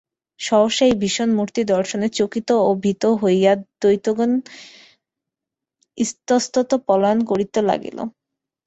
সহসা 0.39 0.83
এই 0.87 0.95
ভীষণ 1.01 1.29
মূর্তি 1.37 1.61
দর্শনে 1.73 2.07
চকিত 2.17 2.49
ও 2.61 2.69
ভীত 2.83 3.03
হইয়া 3.21 3.51
দৈত্যগণ 3.81 4.31
ইতস্তত 5.97 6.69
পলায়ন 6.87 7.19
করিতে 7.29 7.59
লাগিল। 7.69 7.97